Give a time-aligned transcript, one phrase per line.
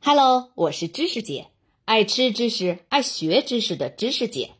[0.00, 1.48] Hello，我是知识姐，
[1.84, 4.52] 爱吃知识、爱学知识的知识姐。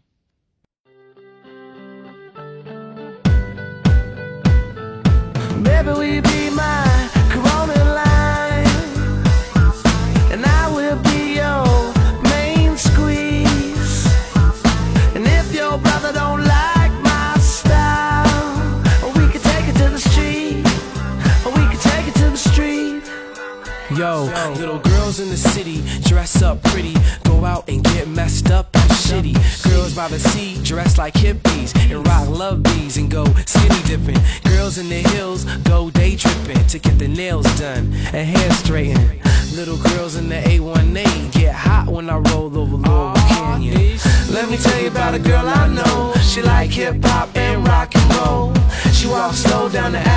[23.98, 24.78] Yo, little
[25.08, 29.32] girls in the city dress up pretty, go out and get messed up and shitty.
[29.70, 34.20] Girls by the sea dress like hippies and rock love bees and go skinny dipping.
[34.44, 39.22] Girls in the hills go day tripping to get the nails done and hair straightened.
[39.56, 43.98] Little girls in the A1A get hot when I roll over Laurel Canyon.
[44.30, 46.12] Let me tell you about a girl I know.
[46.20, 48.54] She like hip hop and rock and roll.
[48.92, 50.07] She walks slow down the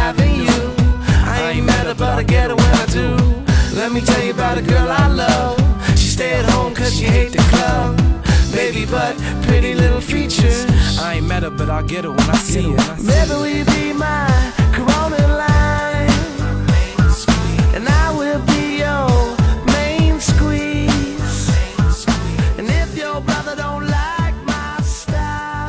[4.51, 5.59] about a girl I love.
[5.97, 7.97] She stay at home cause she hate the club.
[8.53, 10.65] Baby, but pretty little features.
[10.99, 12.97] I ain't met her, but I'll get her when I see her.
[12.97, 14.27] Baby, will you be my
[14.73, 16.11] Corona line?
[17.75, 21.47] And I will be your main squeeze.
[22.57, 25.69] And if your brother don't like my style,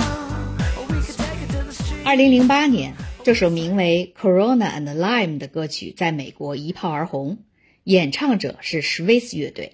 [0.89, 2.05] we could take it to the street.
[2.05, 7.39] 二零零八年，这首名为《Corona and Lime》的歌曲在美国一炮而红。
[7.84, 9.72] 演唱者是 Swiss 乐队，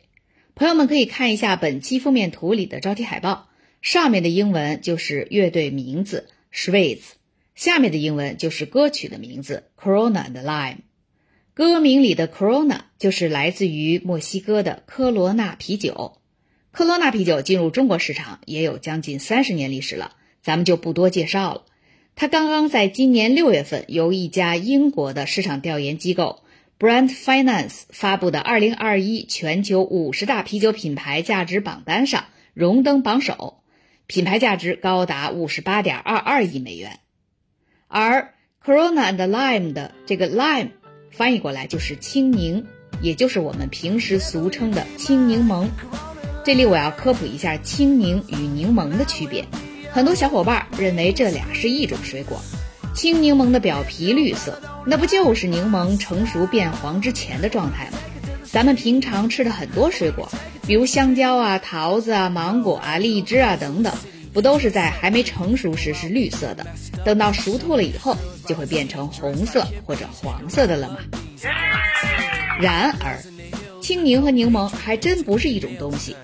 [0.55, 3.51] 朋友们可以看一下本期封面图里的招题海报，
[3.83, 7.01] 上面的英文就是乐队名字 Swiss，
[7.55, 10.79] 下面的英文就是歌曲的名字 Corona and Lime。
[11.53, 16.17] 歌名里的 Corona 就是来自于墨西哥的科罗娜啤酒。
[16.70, 21.64] 科罗娜啤酒进入中国市场也有将近三十年历史了，咱们就不多介绍了。
[22.17, 26.42] 它刚刚在今年六月份由一家英国的市场调研机构。
[26.78, 33.64] Brand Finance 发布的2021全球五十大啤酒品牌价值榜单上荣登榜首，
[34.06, 37.00] 品牌价值高达58.22亿美元。
[37.88, 38.33] 而
[38.64, 40.68] Corona and Lime 的这个 Lime
[41.11, 42.64] 翻译过来就是青柠，
[43.02, 45.67] 也就是我们平时俗称的青柠檬。
[46.44, 49.44] 这里我要科普一下青柠与柠檬的区别。
[49.90, 52.40] 很多小伙伴认为这俩是一种水果。
[52.98, 57.98] 青柠檬的表皮绿色，那不就是柠檬成熟变黄之前的状态吗？
[58.51, 60.29] 咱们平常吃的很多水果，
[60.67, 63.95] 比如香蕉啊、桃子啊、芒果啊、荔枝啊等等，
[64.33, 66.67] 不都是在还没成熟时是绿色的，
[67.05, 70.97] 等到熟透了以后就会变成红色或者黄色的了吗？
[72.61, 73.17] 然而，
[73.80, 76.17] 青柠和柠檬还真不是一种东西，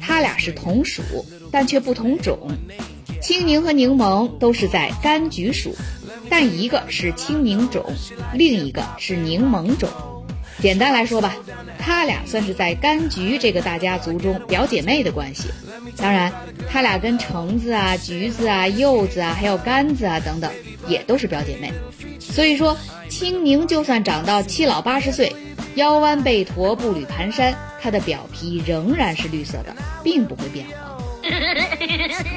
[0.00, 1.02] 它俩是同属，
[1.52, 2.48] 但却不同种。
[3.20, 5.76] 青柠和柠檬都是在柑橘属。
[6.30, 7.84] 但一个是青柠种，
[8.32, 9.88] 另一个是柠檬种。
[10.60, 11.34] 简单来说吧，
[11.78, 15.48] 它俩算是在柑橘这个大家族中表姐妹的关系。
[15.96, 16.32] 当然，
[16.70, 20.50] 它俩跟橙子啊、橘子啊、柚子啊，还有柑子啊等等，
[20.86, 21.72] 也都是表姐妹。
[22.20, 25.34] 所以说，青柠就算长到七老八十岁，
[25.74, 27.52] 腰弯背驼、步履蹒跚，
[27.82, 30.94] 它的表皮仍然是绿色的，并不会变黄。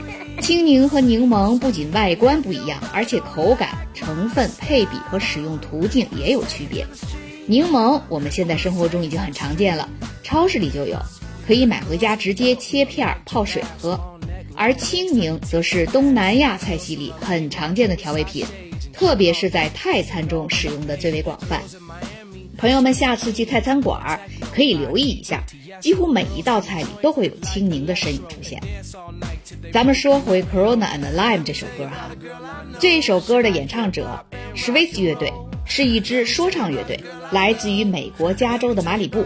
[0.48, 6.88] 青柠和柠檬不仅外观不一样，而且口感、成分、配比和使用途径也有区别。
[7.48, 9.90] 柠檬我们现在生活中已经很常见了，
[10.24, 10.98] 超市里就有，
[11.46, 14.00] 可以买回家直接切片泡水喝。
[14.56, 18.46] 而青柠则是东南亚菜系里很常见的调味品，
[18.94, 21.62] 特别是在泰餐中使用的最为广泛。
[22.58, 24.22] 朋友们下次去泰餐馆儿
[24.54, 25.44] 可以留意一下。
[25.80, 28.60] 几乎每一道菜里都会有青柠的身影出现。
[29.72, 32.10] 咱们说回《Corona and Lime》这首歌哈，
[32.80, 34.26] 这首歌的演唱者
[34.56, 35.32] Swiss 乐队
[35.66, 39.24] 是一支说唱乐队，来自于美国加州的马里布。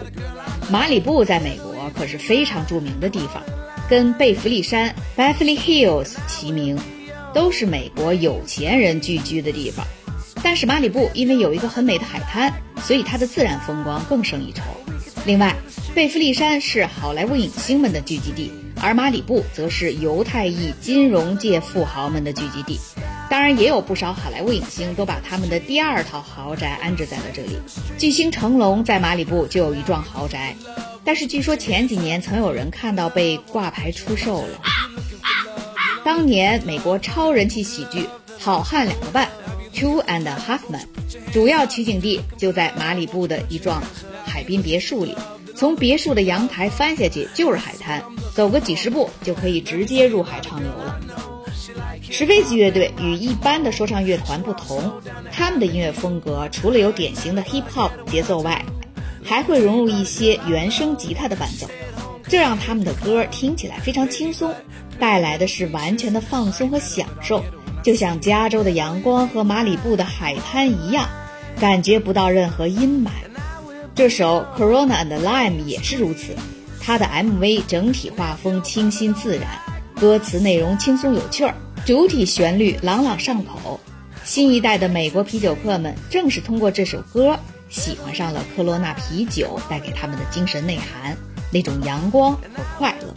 [0.70, 3.42] 马里布在美国可是非常著名的地方，
[3.88, 6.78] 跟贝弗利山 （Beverly Hills） 齐名，
[7.34, 9.86] 都是美国有钱人聚居的地方。
[10.42, 14.62] 但是马里布因为有一个很美的海滩，所以它的自然风光更胜一筹。
[15.24, 15.56] 另外，
[15.94, 18.52] 贝弗利山是好莱坞影星们的聚集地，
[18.82, 22.80] 而马里布则是犹太裔金融界富豪们的聚集地。
[23.30, 27.56] 当然，也有不少好莱坞影星都把他们的第二套豪宅安置在了这里。
[27.96, 30.54] 巨星成龙在马里布就有一幢豪宅，
[31.04, 34.60] 但是据说前几年曾有人看到被挂牌出售了。
[36.04, 38.00] 当年美国超人气喜剧
[38.38, 39.28] 《好汉两个半》
[39.80, 40.86] （Two and a Half Men）
[41.32, 43.80] 主要取景地就在马里布的一幢
[44.26, 45.16] 海滨别墅里。
[45.62, 48.02] 从别墅的阳台翻下去就是海滩，
[48.34, 50.98] 走个几十步就可以直接入海畅游了。
[52.10, 54.92] 史飞斯乐队与一般的说唱乐团不同，
[55.30, 58.60] 他们的音乐风格除了有典型的 hip hop 节奏外，
[59.22, 61.68] 还会融入一些原声吉他的伴奏，
[62.26, 64.52] 这让他们的歌听起来非常轻松，
[64.98, 67.40] 带来的是完全的放松和享受，
[67.84, 71.08] 就像加州的阳光和马里布的海滩一样，
[71.60, 73.10] 感觉不到任何阴霾。
[73.94, 76.34] 这首《Corona and Lime》也是如此，
[76.80, 79.46] 它的 MV 整体画风清新自然，
[80.00, 81.54] 歌词内容轻松有趣儿，
[81.84, 83.78] 主体旋律朗朗上口。
[84.24, 91.18] 新一代的美国啤酒客们正是通过这首歌喜欢上了科罗娜啤酒带给他们的精神内涵，
[91.52, 93.14] 那种阳光和快乐。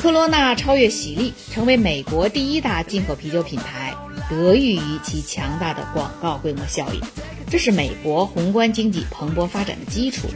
[0.00, 3.94] 科罗娜超越喜力，成为美国第一大进口啤酒品牌，
[4.30, 7.00] 得益于其强大的广告规模效应。
[7.52, 10.26] 这是美国宏观经济蓬勃发展的基础。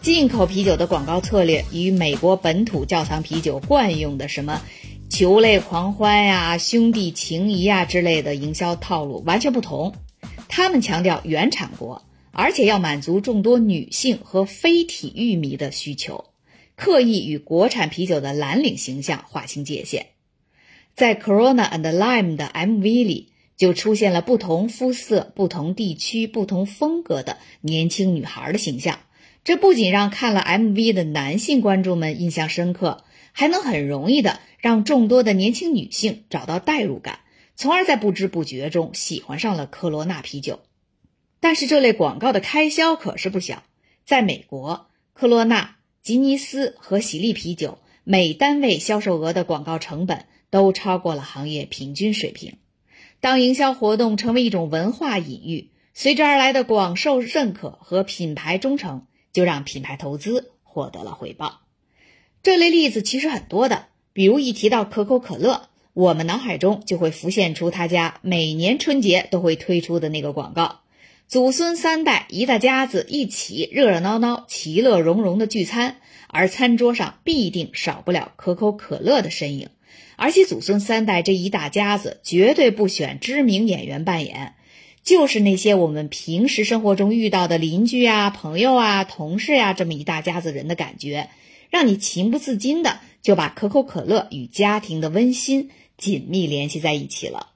[0.00, 4.62] 进口啤酒的广告策略与美国本土窖藏啤酒惯用的什么？
[5.10, 9.94] 球类狂欢呀、兄弟情谊啊之类的营销套路完全不同，
[10.48, 12.02] 他们强调原产国，
[12.32, 16.30] 而且要满足众多女性和非体育迷的需求，
[16.76, 20.06] 刻意与国产啤酒的蓝领形象划清界限。
[20.96, 29.00] 在 Corona and Lime 的 MV 里，就出现了不同肤色、不同地区、不同风格的年轻女孩的形象，
[29.44, 33.04] 这不仅让看了 MV 的男性观众们印象深刻。
[33.30, 37.20] 还能很容易的让众多的年轻女性找到代入感，
[37.54, 40.58] 从而在不知不觉中喜欢上了科罗娜啤酒。
[41.38, 43.62] 但是这类广告的开销可是不小，
[44.04, 52.54] 在美国，科罗娜、吉尼斯和喜力啤酒每单位销售额的广告成本都超过了行业平均水平。
[53.20, 61.62] 当营销活动成为一种文化隐喻，随之而来的广受认可和品牌忠诚，就让品牌投资获得了回报。
[62.42, 70.82] 这类例子其实很多的，比如一提到可口可乐，我们脑海中就会浮现出他家每年春节都会推出的那个广告，
[71.26, 75.96] 祖孙三代一大家子一起热热闹闹、其乐融融的聚餐，
[76.28, 79.70] 而餐桌上必定少不了可口可乐的身影。
[80.16, 84.54] 而且祖孙三代这一大家子绝对不选知名演员扮演，
[85.02, 91.28] 就是那些我们平时生活中遇到的邻居啊、朋友啊、同事呀，这么一大家子人的感觉。
[91.70, 97.48] 让你情不自禁的就把可口可乐与家庭的温馨紧密联系在一起了，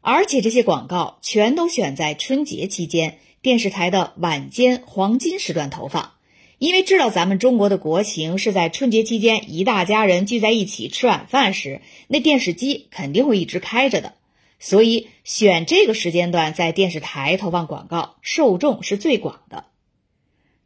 [0.00, 6.13] 而且这些广告全都选在春节期间电视台的晚间黄金时段投放，
[6.58, 14.14] 因为知道咱们中国的国情是在春节期间一大家人聚在一起吃晚饭时，那电视机肯定会一直开着的，
[14.58, 19.66] 所以选这个时间段在电视台投放广告，受众是最广的。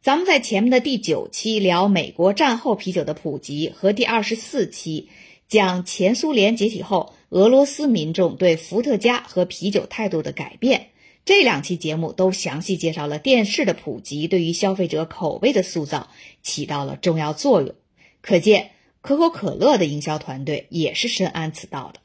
[0.01, 5.09] 咱们在前面的第九期聊美国战后啤酒的普及，和第二十四期
[5.49, 10.91] 讲前苏联解体后俄罗斯民众对伏特加和啤酒态度的改变，
[11.29, 16.07] 这两期节目都详细介绍了电视的普及对于消费者口味的塑造
[16.41, 17.75] 起到了重要作用。
[18.19, 18.71] 可见
[19.01, 21.99] 可口可乐的营销团队也是深谙此道的。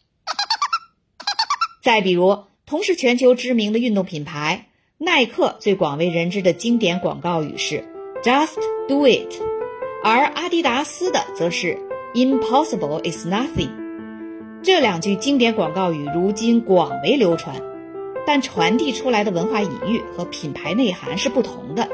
[1.83, 4.67] 再比如，同是全球知名的运动品牌。
[4.99, 7.83] 耐克最广为人知的经典广告语是
[8.23, 8.57] “Just
[8.89, 9.41] do it”，
[10.05, 11.79] 而阿迪达斯的则是
[12.15, 13.71] “Impossible is nothing”。
[14.63, 17.59] 这两句经典广告语如今广为流传，
[18.27, 21.89] 但传递出来的文化隐喻和品牌内涵是不同的，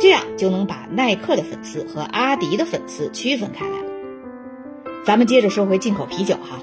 [0.00, 3.90] 这样就能把耐克的粉丝和阿迪的粉丝区分开来了。
[5.04, 6.60] 咱们接着说回进口啤酒哈，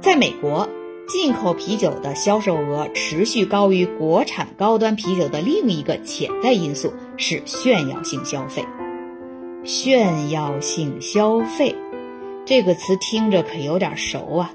[0.00, 0.68] 在美国。
[1.08, 8.64] 进口啤酒的销售额持续高于国产高端啤酒的另一个潜在因素是炫耀性消费。
[9.62, 11.76] 炫耀性消费
[12.44, 14.52] 这个词听着可有点熟啊！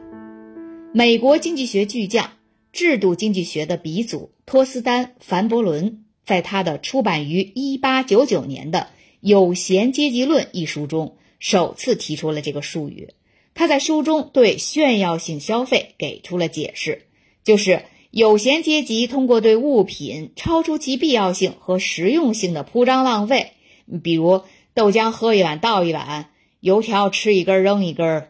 [0.92, 2.26] 美国经济学巨匠、
[2.72, 8.80] 制度经济学的鼻祖托斯丹·凡伯伦在他的出版于1899年的
[9.20, 13.10] 《有闲阶级论》一书中，首次提出了这个术语。
[13.54, 17.08] 他在书中对炫耀性消费给出了解释，
[17.44, 23.52] 就是有闲阶级通过对物品超出其必要性和实用性的铺张浪费，
[24.02, 26.30] 比如豆浆喝一碗倒一碗，
[26.62, 28.30] 油条吃一根扔一根，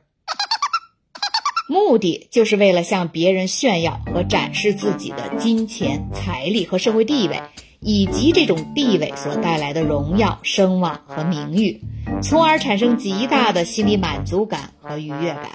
[1.71, 7.41] 目的就是为了向别人炫耀和展示自己的金钱、财力和社会地位。
[7.83, 11.81] 以及这种地位所带来的荣耀、声望和名誉，
[12.21, 15.49] 从而产生极大的心理满足感和愉悦感。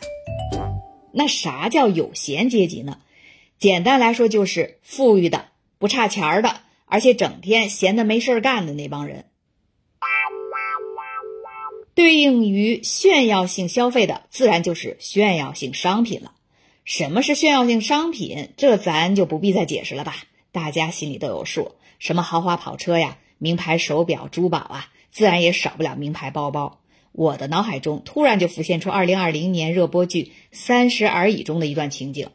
[1.12, 2.98] 那啥叫有闲阶级呢？
[3.60, 5.44] 简单来说，就是富裕的、
[5.78, 6.50] 不差钱儿的，
[6.86, 9.26] 而且整天闲的没事儿干的那帮人。
[11.96, 16.32] 对应于炫耀性消费的，自然就是炫耀性商品了。
[16.84, 18.50] 什么是炫耀性商品？
[18.58, 20.14] 这咱就不必再解释了吧，
[20.52, 21.72] 大家心里都有数。
[21.98, 26.80] 什么豪华跑车呀，名牌手表、珠宝啊，自然也少不了名牌包包。
[27.12, 32.28] 我的脑海中突然就浮现出2020年热播剧《三十而已》中的一段情景：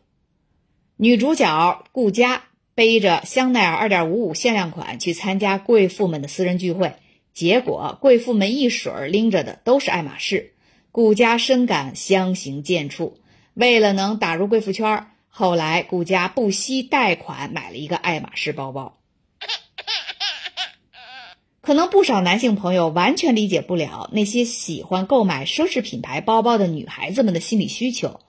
[0.97, 6.93] 女主角顾佳背着香奈儿2.55限量款去参加贵妇们的私人聚会，
[7.33, 10.53] 结果贵妇们一水儿拎着的都是爱马仕。
[10.91, 13.13] 顾佳深感相形见绌，
[13.53, 18.97] 为了能打入贵妇圈，后来顾佳不惜贷款买了一个爱马仕包包。
[21.61, 28.19] 可能不少男性朋友完全理解不了那些喜欢购买奢侈品牌包包的女孩子们的心理需求。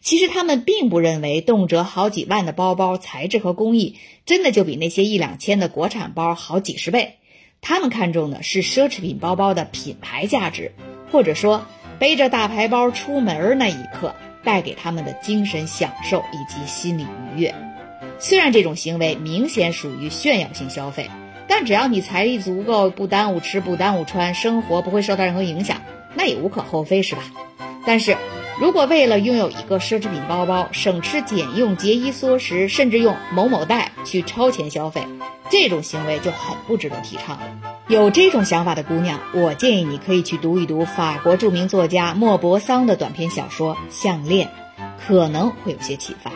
[0.00, 7.18] 其实他们并不认为动辄好几万的包包材质和工艺真的就比那些一两千的国产包好几十倍。
[7.62, 10.72] 他们看重的是奢侈品包包的品牌价值，
[11.10, 11.64] 或者说
[11.98, 14.14] 背着大牌包出门那一刻
[14.44, 17.54] 带给他们的精神享受以及心理愉悦。
[18.18, 21.08] 虽然这种行为明显属于炫耀性消费。
[21.48, 25.82] 但只要你财力足够，不耽误吃，不耽误穿，生活不会受到任何影响，
[26.14, 27.24] 那也无可厚非，是吧？
[27.84, 28.16] 但是，
[28.62, 35.04] 如果为了拥有一个奢侈品包包，省吃俭用、节衣缩食，甚至用某某贷去超前消费，
[35.50, 37.40] 这种行为就很不值得提倡。
[37.88, 44.46] 有这种想法的姑娘，我建议你可以去读一读法国著名作家莫泊桑的短篇小说《项链》，
[45.04, 46.30] 可能会有些启发。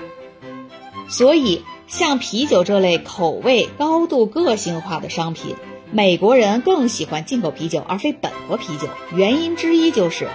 [1.08, 1.62] 所以。
[1.88, 5.54] 像啤酒这类口味高度个性化的商品，
[5.92, 8.88] 美国人更喜欢进口啤酒而非本国啤酒。
[9.14, 10.26] 原因之一就是，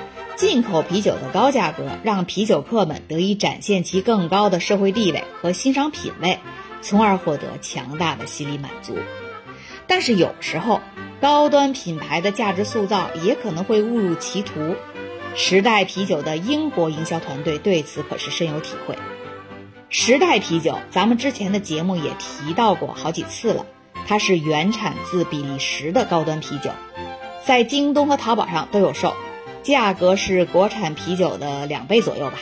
[0.41, 6.39] 进口啤酒的高价格让啤酒客们得以展现其更高的社会地位和欣赏品味，
[6.81, 8.97] 从而获得强大的心理满足。
[9.85, 10.81] 但是有时候，
[11.21, 14.73] 高端品牌的价值塑造也可能会误入歧途。
[15.35, 18.97] 时代啤酒的英国营销团队对此可是深有体会。
[19.89, 23.67] 时代啤酒，咱们之前的节目也提到过好几次了。
[24.07, 26.71] 它是原产自比利时的高端啤酒，
[27.45, 29.13] 在京东和淘宝上都有售，
[29.63, 32.39] 价格是国产啤酒的两倍左右吧。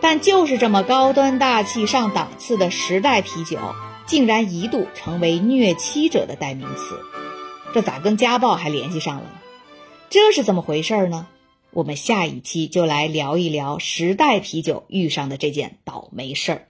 [0.00, 3.58] 但就是这么高端大气上档次的时代啤酒，
[4.06, 7.00] 竟然一度成为虐妻者的代名词，
[7.74, 9.30] 这咋跟家暴还联系上了呢？
[10.08, 11.26] 这是怎么回事呢？
[11.70, 16.68] 我们下一期就来聊一聊时代啤酒遇上的这件倒霉事儿。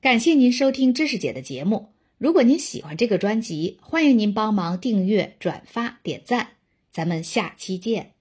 [0.00, 1.92] 感谢您收听知识姐的节目。
[2.18, 6.48] 如果您喜欢这个专辑，欢迎您帮忙订阅、转发、点赞。
[6.90, 8.17] 咱们下期见。